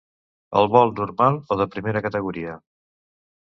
[0.61, 2.59] El vol normal o de primera categoria?